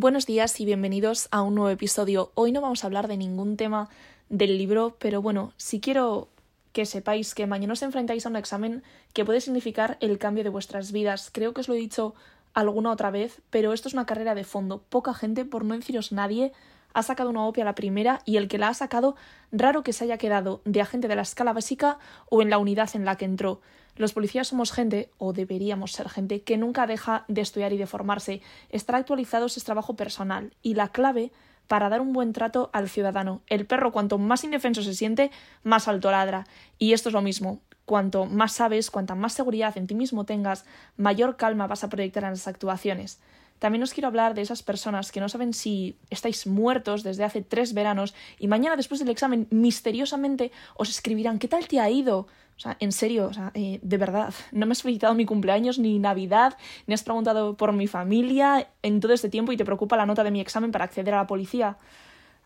Buenos 0.00 0.26
días 0.26 0.60
y 0.60 0.64
bienvenidos 0.64 1.26
a 1.32 1.42
un 1.42 1.56
nuevo 1.56 1.70
episodio. 1.70 2.30
Hoy 2.36 2.52
no 2.52 2.60
vamos 2.60 2.84
a 2.84 2.86
hablar 2.86 3.08
de 3.08 3.16
ningún 3.16 3.56
tema 3.56 3.88
del 4.28 4.56
libro, 4.56 4.94
pero 5.00 5.20
bueno, 5.20 5.52
si 5.56 5.80
quiero 5.80 6.28
que 6.72 6.86
sepáis 6.86 7.34
que 7.34 7.48
mañana 7.48 7.72
os 7.72 7.82
enfrentáis 7.82 8.24
a 8.24 8.28
un 8.28 8.36
examen 8.36 8.84
que 9.12 9.24
puede 9.24 9.40
significar 9.40 9.98
el 9.98 10.18
cambio 10.18 10.44
de 10.44 10.50
vuestras 10.50 10.92
vidas. 10.92 11.30
Creo 11.32 11.52
que 11.52 11.62
os 11.62 11.68
lo 11.68 11.74
he 11.74 11.78
dicho 11.78 12.14
alguna 12.54 12.92
otra 12.92 13.10
vez, 13.10 13.40
pero 13.50 13.72
esto 13.72 13.88
es 13.88 13.94
una 13.94 14.06
carrera 14.06 14.36
de 14.36 14.44
fondo. 14.44 14.84
Poca 14.88 15.14
gente, 15.14 15.44
por 15.44 15.64
no 15.64 15.74
deciros 15.74 16.12
nadie, 16.12 16.52
ha 16.94 17.02
sacado 17.02 17.30
una 17.30 17.44
OPE 17.44 17.62
a 17.62 17.64
la 17.64 17.74
primera 17.74 18.20
y 18.24 18.36
el 18.36 18.46
que 18.46 18.58
la 18.58 18.68
ha 18.68 18.74
sacado, 18.74 19.16
raro 19.50 19.82
que 19.82 19.92
se 19.92 20.04
haya 20.04 20.16
quedado 20.16 20.60
de 20.64 20.80
agente 20.80 21.08
de 21.08 21.16
la 21.16 21.22
escala 21.22 21.52
básica 21.52 21.98
o 22.30 22.40
en 22.40 22.50
la 22.50 22.58
unidad 22.58 22.88
en 22.94 23.04
la 23.04 23.16
que 23.16 23.24
entró. 23.24 23.60
Los 23.98 24.12
policías 24.12 24.46
somos 24.46 24.70
gente, 24.70 25.10
o 25.18 25.32
deberíamos 25.32 25.92
ser 25.92 26.08
gente, 26.08 26.42
que 26.42 26.56
nunca 26.56 26.86
deja 26.86 27.24
de 27.26 27.40
estudiar 27.40 27.72
y 27.72 27.78
de 27.78 27.86
formarse. 27.86 28.40
Estar 28.70 28.94
actualizados 28.94 29.56
es 29.56 29.64
trabajo 29.64 29.96
personal 29.96 30.54
y 30.62 30.74
la 30.74 30.88
clave 30.88 31.32
para 31.66 31.88
dar 31.88 32.00
un 32.00 32.12
buen 32.12 32.32
trato 32.32 32.70
al 32.72 32.88
ciudadano. 32.88 33.42
El 33.48 33.66
perro 33.66 33.90
cuanto 33.90 34.16
más 34.16 34.44
indefenso 34.44 34.84
se 34.84 34.94
siente, 34.94 35.32
más 35.64 35.88
alto 35.88 36.12
ladra. 36.12 36.46
Y 36.78 36.92
esto 36.92 37.08
es 37.08 37.12
lo 37.12 37.22
mismo. 37.22 37.60
Cuanto 37.86 38.24
más 38.24 38.52
sabes, 38.52 38.90
cuanta 38.90 39.16
más 39.16 39.32
seguridad 39.32 39.76
en 39.76 39.88
ti 39.88 39.96
mismo 39.96 40.24
tengas, 40.24 40.64
mayor 40.96 41.36
calma 41.36 41.66
vas 41.66 41.82
a 41.82 41.88
proyectar 41.88 42.22
en 42.22 42.30
las 42.30 42.46
actuaciones. 42.46 43.20
También 43.58 43.82
os 43.82 43.92
quiero 43.92 44.08
hablar 44.08 44.34
de 44.34 44.42
esas 44.42 44.62
personas 44.62 45.12
que 45.12 45.20
no 45.20 45.28
saben 45.28 45.52
si 45.52 45.96
estáis 46.10 46.46
muertos 46.46 47.02
desde 47.02 47.24
hace 47.24 47.42
tres 47.42 47.74
veranos 47.74 48.14
y 48.38 48.48
mañana 48.48 48.76
después 48.76 49.00
del 49.00 49.08
examen 49.08 49.46
misteriosamente 49.50 50.52
os 50.76 50.88
escribirán 50.88 51.38
¿qué 51.38 51.48
tal 51.48 51.66
te 51.66 51.80
ha 51.80 51.90
ido? 51.90 52.26
O 52.56 52.60
sea, 52.60 52.76
en 52.80 52.90
serio, 52.90 53.26
o 53.26 53.32
sea, 53.32 53.52
eh, 53.54 53.78
de 53.82 53.96
verdad, 53.98 54.34
no 54.50 54.66
me 54.66 54.72
has 54.72 54.82
felicitado 54.82 55.14
mi 55.14 55.24
cumpleaños 55.24 55.78
ni 55.78 56.00
Navidad, 56.00 56.56
ni 56.88 56.94
has 56.94 57.04
preguntado 57.04 57.56
por 57.56 57.72
mi 57.72 57.86
familia 57.86 58.68
en 58.82 58.98
todo 58.98 59.12
este 59.12 59.28
tiempo 59.28 59.52
y 59.52 59.56
te 59.56 59.64
preocupa 59.64 59.96
la 59.96 60.06
nota 60.06 60.24
de 60.24 60.32
mi 60.32 60.40
examen 60.40 60.72
para 60.72 60.84
acceder 60.84 61.14
a 61.14 61.18
la 61.18 61.26
policía. 61.28 61.78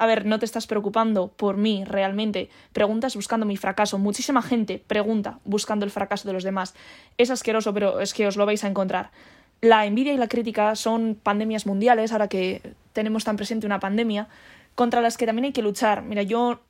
A 0.00 0.06
ver, 0.06 0.24
no 0.24 0.38
te 0.38 0.46
estás 0.46 0.66
preocupando 0.66 1.28
por 1.28 1.58
mí 1.58 1.84
realmente. 1.84 2.48
Preguntas 2.72 3.14
buscando 3.14 3.44
mi 3.46 3.58
fracaso. 3.58 3.98
Muchísima 3.98 4.40
gente 4.40 4.82
pregunta 4.84 5.40
buscando 5.44 5.84
el 5.84 5.90
fracaso 5.90 6.26
de 6.26 6.32
los 6.32 6.42
demás. 6.42 6.74
Es 7.18 7.30
asqueroso, 7.30 7.74
pero 7.74 8.00
es 8.00 8.14
que 8.14 8.26
os 8.26 8.36
lo 8.36 8.46
vais 8.46 8.64
a 8.64 8.68
encontrar. 8.68 9.10
La 9.60 9.84
envidia 9.86 10.12
y 10.12 10.16
la 10.16 10.28
crítica 10.28 10.74
son 10.74 11.18
pandemias 11.22 11.66
mundiales, 11.66 12.12
ahora 12.12 12.28
que 12.28 12.74
tenemos 12.92 13.24
tan 13.24 13.36
presente 13.36 13.66
una 13.66 13.80
pandemia, 13.80 14.28
contra 14.74 15.00
las 15.00 15.16
que 15.16 15.26
también 15.26 15.46
hay 15.46 15.52
que 15.52 15.62
luchar. 15.62 16.02
Mira, 16.02 16.22
yo 16.22 16.60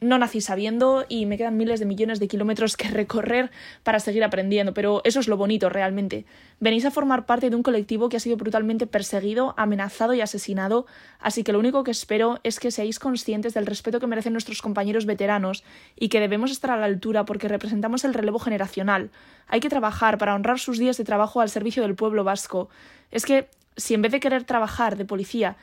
no 0.00 0.18
nací 0.18 0.40
sabiendo 0.40 1.04
y 1.08 1.26
me 1.26 1.36
quedan 1.36 1.56
miles 1.56 1.80
de 1.80 1.86
millones 1.86 2.20
de 2.20 2.28
kilómetros 2.28 2.76
que 2.76 2.88
recorrer 2.88 3.50
para 3.82 4.00
seguir 4.00 4.22
aprendiendo, 4.22 4.74
pero 4.74 5.00
eso 5.04 5.18
es 5.20 5.28
lo 5.28 5.36
bonito 5.36 5.68
realmente. 5.68 6.24
Venís 6.60 6.84
a 6.84 6.90
formar 6.90 7.26
parte 7.26 7.50
de 7.50 7.56
un 7.56 7.62
colectivo 7.62 8.08
que 8.08 8.16
ha 8.16 8.20
sido 8.20 8.36
brutalmente 8.36 8.86
perseguido, 8.86 9.54
amenazado 9.56 10.14
y 10.14 10.20
asesinado, 10.20 10.86
así 11.18 11.42
que 11.42 11.52
lo 11.52 11.58
único 11.58 11.82
que 11.82 11.90
espero 11.90 12.38
es 12.44 12.60
que 12.60 12.70
seáis 12.70 12.98
conscientes 12.98 13.54
del 13.54 13.66
respeto 13.66 13.98
que 13.98 14.06
merecen 14.06 14.32
nuestros 14.32 14.62
compañeros 14.62 15.06
veteranos 15.06 15.64
y 15.96 16.08
que 16.08 16.20
debemos 16.20 16.50
estar 16.50 16.70
a 16.70 16.76
la 16.76 16.86
altura 16.86 17.24
porque 17.24 17.48
representamos 17.48 18.04
el 18.04 18.14
relevo 18.14 18.38
generacional. 18.38 19.10
Hay 19.48 19.60
que 19.60 19.68
trabajar 19.68 20.18
para 20.18 20.34
honrar 20.34 20.58
sus 20.58 20.78
días 20.78 20.96
de 20.96 21.04
trabajo 21.04 21.40
al 21.40 21.50
servicio 21.50 21.82
del 21.82 21.94
pueblo 21.94 22.22
vasco. 22.22 22.68
Es 23.10 23.24
que 23.24 23.48
si 23.76 23.94
en 23.94 24.02
vez 24.02 24.12
de 24.12 24.20
querer 24.20 24.44
trabajar 24.44 24.96
de 24.96 25.04
policía 25.04 25.56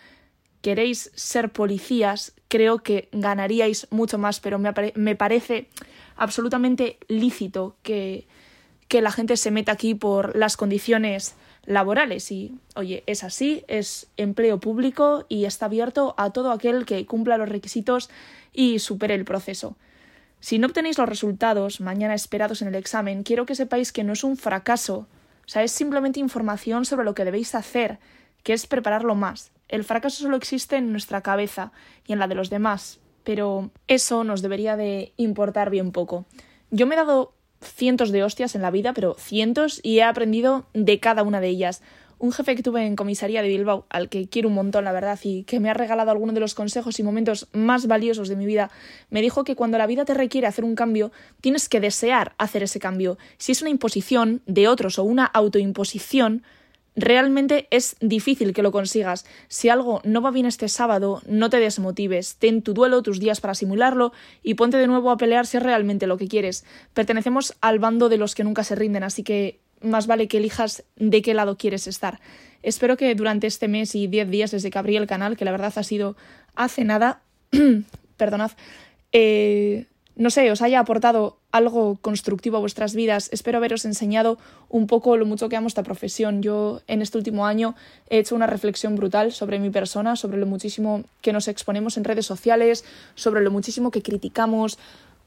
queréis 0.66 1.12
ser 1.14 1.52
policías, 1.52 2.34
creo 2.48 2.80
que 2.80 3.08
ganaríais 3.12 3.86
mucho 3.92 4.18
más, 4.18 4.40
pero 4.40 4.58
me, 4.58 5.16
parece 5.16 5.70
absolutamente 6.16 6.98
lícito 7.08 7.76
que, 7.84 8.26
que 8.88 9.04
la 9.04 9.12
gente 9.12 9.38
se 9.38 9.52
meta 9.52 9.74
aquí 9.74 9.94
por 9.94 10.36
las 10.36 10.58
condiciones 10.58 11.36
laborales 11.68 12.32
y 12.32 12.56
oye, 12.76 13.04
es 13.06 13.24
así, 13.24 13.64
es 13.68 14.08
empleo 14.18 14.60
público 14.60 15.28
y 15.30 15.46
está 15.46 15.68
abierto 15.68 16.16
a 16.18 16.32
todo 16.32 16.50
aquel 16.50 16.88
que 16.88 17.06
cumpla 17.06 17.38
los 17.38 17.50
requisitos 17.50 18.10
y 18.52 18.80
supere 18.80 19.14
el 19.14 19.24
proceso. 19.24 19.78
Si 20.40 20.58
no 20.58 20.66
obtenéis 20.66 20.98
los 20.98 21.08
resultados 21.08 21.80
mañana 21.80 22.16
esperados 22.16 22.64
en 22.64 22.70
el 22.70 22.76
examen, 22.76 23.22
quiero 23.22 23.46
que 23.46 23.54
sepáis 23.54 23.92
que 23.92 24.04
no 24.04 24.14
es 24.14 24.24
un 24.24 24.36
fracaso, 24.36 25.06
o 25.46 25.48
sea, 25.48 25.62
es 25.62 25.72
simplemente 25.72 26.20
información 26.20 26.86
sobre 26.86 27.06
lo 27.06 27.14
que 27.14 27.24
debéis 27.24 27.54
hacer, 27.54 28.00
que 28.42 28.54
es 28.54 28.66
prepararlo 28.66 29.14
más. 29.14 29.52
El 29.68 29.84
fracaso 29.84 30.24
solo 30.24 30.38
existe 30.38 30.76
en 30.78 30.92
nuestra 30.92 31.22
cabeza 31.22 31.72
y 32.06 32.14
en 32.14 32.20
la 32.20 32.28
de 32.28 32.36
los 32.36 32.50
demás, 32.50 33.00
pero 33.24 33.72
eso 33.88 34.24
nos 34.24 34.42
debería 34.42 34.78
de 34.78 35.14
importar 35.18 35.70
bien 35.70 35.92
poco. 35.92 36.26
Yo 36.72 36.86
me 36.86 36.96
he 36.96 36.98
dado 36.98 37.34
cientos 37.62 38.12
de 38.12 38.24
hostias 38.24 38.56
en 38.56 38.62
la 38.62 38.72
vida, 38.72 38.94
pero 38.94 39.16
cientos, 39.16 39.80
y 39.84 40.00
he 40.00 40.04
aprendido 40.04 40.68
de 40.74 41.00
cada 41.00 41.24
una 41.24 41.42
de 41.42 41.48
ellas. 41.48 41.82
Un 42.18 42.32
jefe 42.32 42.56
que 42.56 42.64
tuve 42.64 42.86
en 42.86 42.96
comisaría 42.96 43.42
de 43.42 43.50
Bilbao, 43.50 43.86
al 43.90 44.08
que 44.08 44.30
quiero 44.30 44.48
un 44.48 44.56
montón, 44.56 44.86
la 44.86 44.94
verdad, 44.94 45.20
y 45.24 45.44
que 45.44 45.60
me 45.60 45.70
ha 45.70 45.74
regalado 45.74 46.12
algunos 46.12 46.34
de 46.34 46.40
los 46.40 46.56
consejos 46.56 47.00
y 47.00 47.04
momentos 47.04 47.48
más 47.52 47.88
valiosos 47.88 48.30
de 48.30 48.38
mi 48.38 48.46
vida, 48.46 48.72
me 49.10 49.22
dijo 49.22 49.44
que 49.44 49.56
cuando 49.56 49.78
la 49.78 49.88
vida 49.88 50.06
te 50.06 50.14
requiere 50.14 50.48
hacer 50.48 50.64
un 50.64 50.76
cambio, 50.76 51.12
tienes 51.42 51.68
que 51.68 51.82
desear 51.82 52.34
hacer 52.38 52.64
ese 52.64 52.80
cambio. 52.80 53.18
Si 53.38 53.52
es 53.52 53.62
una 53.62 53.70
imposición 53.70 54.42
de 54.46 54.68
otros 54.68 54.98
o 54.98 55.04
una 55.04 55.26
autoimposición, 55.26 56.44
realmente 56.96 57.68
es 57.72 57.96
difícil 58.00 58.54
que 58.54 58.64
lo 58.64 58.72
consigas. 58.72 59.26
Si 59.48 59.70
algo 59.70 60.02
no 60.04 60.22
va 60.22 60.32
bien 60.32 60.46
este 60.46 60.70
sábado, 60.70 61.22
no 61.28 61.50
te 61.50 61.60
desmotives, 61.60 62.38
ten 62.38 62.62
tu 62.62 62.74
duelo, 62.74 63.02
tus 63.02 63.20
días 63.20 63.42
para 63.42 63.56
simularlo 63.56 64.14
y 64.44 64.54
ponte 64.56 64.78
de 64.78 64.88
nuevo 64.88 65.12
a 65.12 65.18
pelear 65.18 65.46
si 65.46 65.58
es 65.58 65.64
realmente 65.64 66.08
lo 66.08 66.18
que 66.18 66.28
quieres. 66.28 66.66
Pertenecemos 66.94 67.56
al 67.62 67.80
bando 67.80 68.10
de 68.10 68.18
los 68.18 68.36
que 68.36 68.44
nunca 68.44 68.64
se 68.64 68.76
rinden, 68.76 69.04
así 69.04 69.24
que 69.24 69.60
más 69.82 70.08
vale 70.08 70.28
que 70.28 70.38
elijas 70.38 70.84
de 70.96 71.22
qué 71.22 71.34
lado 71.34 71.58
quieres 71.58 71.88
estar. 71.88 72.20
Espero 72.64 72.98
que 72.98 73.14
durante 73.14 73.48
este 73.48 73.68
mes 73.68 73.94
y 73.96 74.08
diez 74.08 74.30
días 74.30 74.52
desde 74.52 74.72
que 74.72 74.80
abrí 74.80 74.96
el 74.96 75.08
canal, 75.08 75.38
que 75.38 75.46
la 75.46 75.52
verdad 75.52 75.74
ha 75.76 75.84
sido 75.84 76.16
hace 76.56 76.84
nada, 76.84 77.22
perdonad, 78.18 78.52
eh, 79.12 79.86
no 80.16 80.30
sé, 80.30 80.50
os 80.50 80.62
haya 80.62 80.80
aportado 80.80 81.40
algo 81.56 81.98
constructivo 82.02 82.58
a 82.58 82.60
vuestras 82.60 82.96
vidas. 82.96 83.30
Espero 83.32 83.60
haberos 83.60 83.86
enseñado 83.86 84.38
un 84.68 84.88
poco 84.88 85.16
lo 85.16 85.26
mucho 85.26 85.48
que 85.48 85.56
amo 85.56 85.68
esta 85.68 85.84
profesión. 85.84 86.42
Yo 86.42 86.82
en 86.88 87.02
este 87.02 87.18
último 87.18 87.46
año 87.46 87.76
he 88.10 88.20
hecho 88.20 88.36
una 88.36 88.46
reflexión 88.46 88.96
brutal 88.96 89.32
sobre 89.32 89.58
mi 89.60 89.70
persona, 89.70 90.18
sobre 90.18 90.38
lo 90.38 90.48
muchísimo 90.48 91.06
que 91.22 91.32
nos 91.32 91.48
exponemos 91.48 91.96
en 91.96 92.04
redes 92.04 92.26
sociales, 92.26 92.84
sobre 93.16 93.42
lo 93.42 93.52
muchísimo 93.52 93.90
que 93.90 94.02
criticamos, 94.02 94.78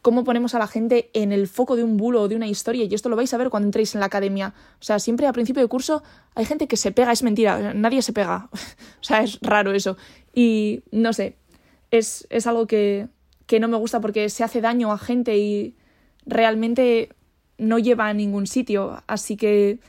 cómo 0.03 0.23
ponemos 0.23 0.55
a 0.55 0.59
la 0.59 0.67
gente 0.67 1.09
en 1.15 1.33
el 1.33 1.49
foco 1.49 1.77
de 1.77 1.83
un 1.83 1.97
bulo 1.97 2.21
o 2.21 2.29
de 2.29 2.37
una 2.37 2.47
historia, 2.47 2.85
y 2.85 2.95
esto 2.95 3.09
lo 3.09 3.17
vais 3.17 3.33
a 3.33 3.39
ver 3.39 3.49
cuando 3.49 3.67
entréis 3.67 3.95
en 3.95 4.01
la 4.01 4.07
academia. 4.07 4.53
O 4.81 4.85
sea, 4.85 4.99
siempre 4.99 5.27
a 5.27 5.33
principio 5.33 5.63
de 5.63 5.69
curso 5.69 6.03
hay 6.35 6.45
gente 6.45 6.69
que 6.69 6.77
se 6.77 6.93
pega, 6.93 7.11
es 7.11 7.23
mentira, 7.23 7.73
nadie 7.73 8.03
se 8.03 8.13
pega. 8.13 8.51
o 8.53 9.03
sea, 9.03 9.23
es 9.23 9.39
raro 9.41 9.73
eso. 9.73 9.97
Y 10.35 10.83
no 10.91 11.15
sé, 11.15 11.37
es, 11.91 12.27
es 12.29 12.47
algo 12.47 12.67
que, 12.67 13.09
que 13.47 13.61
no 13.61 13.69
me 13.69 13.79
gusta 13.79 14.03
porque 14.03 14.29
se 14.29 14.45
hace 14.45 14.61
daño 14.61 14.93
a 14.93 14.99
gente 14.99 15.39
y 15.39 15.75
realmente 16.29 17.11
no 17.57 17.79
lleva 17.79 18.07
a 18.09 18.15
ningún 18.15 18.47
sitio. 18.47 19.03
Así 19.07 19.37
que, 19.37 19.81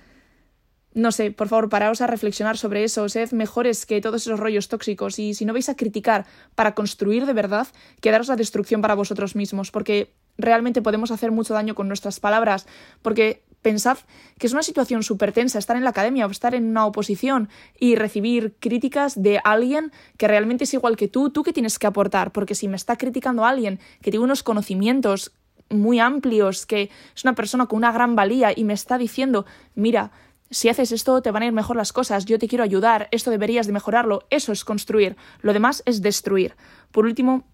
no 0.94 1.12
sé, 1.12 1.32
por 1.32 1.48
favor, 1.48 1.70
paraos 1.70 2.02
a 2.02 2.08
reflexionar 2.08 2.58
sobre 2.58 2.84
eso, 2.84 3.08
sed 3.10 3.32
mejores 3.32 3.86
que 3.86 4.02
todos 4.02 4.24
esos 4.24 4.40
rollos 4.40 4.68
tóxicos 4.68 5.20
y 5.20 5.34
si 5.36 5.46
no 5.46 5.54
vais 5.54 5.70
a 5.70 5.76
criticar 5.76 6.26
para 6.56 6.74
construir 6.74 7.26
de 7.26 7.34
verdad, 7.34 7.68
quedaros 8.02 8.28
la 8.28 8.36
destrucción 8.36 8.82
para 8.82 8.96
vosotros 8.96 9.36
mismos, 9.36 9.70
porque 9.70 10.14
realmente 10.38 10.82
podemos 10.82 11.12
hacer 11.12 11.32
mucho 11.32 11.54
daño 11.54 11.76
con 11.76 11.88
nuestras 11.88 12.20
palabras, 12.20 12.66
porque 13.02 13.44
pensad 13.62 13.98
que 14.38 14.48
es 14.48 14.54
una 14.54 14.64
situación 14.64 15.04
súper 15.04 15.34
tensa 15.34 15.60
estar 15.60 15.76
en 15.76 15.84
la 15.84 15.90
academia 15.90 16.26
o 16.26 16.32
estar 16.32 16.56
en 16.56 16.66
una 16.70 16.86
oposición 16.86 17.50
y 17.78 17.96
recibir 17.96 18.56
críticas 18.60 19.22
de 19.22 19.42
alguien 19.44 19.92
que 20.18 20.30
realmente 20.30 20.64
es 20.64 20.74
igual 20.74 20.96
que 20.96 21.10
tú, 21.10 21.30
tú 21.30 21.44
que 21.44 21.52
tienes 21.52 21.78
que 21.78 21.88
aportar, 21.88 22.32
porque 22.32 22.56
si 22.56 22.70
me 22.70 22.78
está 22.78 22.96
criticando 22.96 23.46
alguien 23.46 23.80
que 24.02 24.12
tiene 24.12 24.24
unos 24.24 24.44
conocimientos 24.44 25.34
muy 25.70 26.00
amplios, 26.00 26.66
que 26.66 26.90
es 27.16 27.24
una 27.24 27.36
persona 27.36 27.66
con 27.68 27.78
una 27.78 27.92
gran 27.92 28.16
valía 28.16 28.52
y 28.56 28.64
me 28.64 28.74
está 28.74 28.98
diciendo, 28.98 29.46
mira, 29.76 30.12
si 30.52 30.70
haces 30.70 30.92
esto 30.92 31.22
te 31.22 31.32
van 31.32 31.44
a 31.44 31.46
ir 31.46 31.52
mejor 31.52 31.76
las 31.76 31.94
cosas, 31.94 32.26
yo 32.26 32.40
te 32.40 32.48
quiero 32.48 32.64
ayudar, 32.64 33.08
esto 33.12 33.32
deberías 33.32 33.68
de 33.68 33.74
mejorarlo, 33.74 34.26
eso 34.30 34.52
es 34.52 34.66
construir, 34.66 35.16
lo 35.42 35.54
demás 35.54 35.84
es 35.86 36.02
destruir. 36.02 36.56
Por 36.92 37.06
último, 37.06 37.46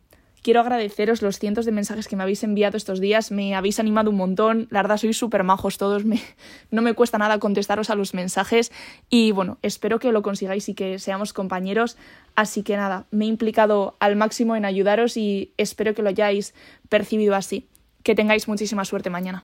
Quiero 0.46 0.60
agradeceros 0.60 1.24
los 1.24 1.40
cientos 1.40 1.66
de 1.66 1.72
mensajes 1.72 2.08
que 2.08 2.16
me 2.16 2.22
habéis 2.22 2.44
enviado 2.44 2.78
estos 2.78 3.00
días, 3.00 3.32
me 3.32 3.56
habéis 3.56 3.80
animado 3.80 4.12
un 4.12 4.18
montón, 4.18 4.68
la 4.70 4.84
verdad 4.84 4.98
sois 4.98 5.18
súper 5.18 5.42
majos 5.42 5.80
todos, 5.80 6.06
me, 6.06 6.22
no 6.70 6.84
me 6.84 6.94
cuesta 6.94 7.18
nada 7.18 7.40
contestaros 7.40 7.90
a 7.90 7.96
los 7.96 8.14
mensajes 8.14 8.72
y 9.10 9.32
bueno, 9.32 9.58
espero 9.64 9.98
que 9.98 10.12
lo 10.12 10.22
consigáis 10.22 10.70
y 10.70 10.76
que 10.76 11.00
seamos 11.00 11.34
compañeros, 11.34 11.98
así 12.36 12.62
que 12.62 12.78
nada, 12.78 13.08
me 13.10 13.26
he 13.26 13.28
implicado 13.28 13.96
al 14.00 14.18
máximo 14.18 14.56
en 14.56 14.66
ayudaros 14.66 15.18
y 15.18 15.52
espero 15.58 15.96
que 15.96 16.04
lo 16.04 16.10
hayáis 16.10 16.54
percibido 16.90 17.34
así. 17.34 17.68
Que 18.06 18.14
tengáis 18.14 18.48
muchísima 18.48 18.86
suerte 18.86 19.10
mañana. 19.10 19.34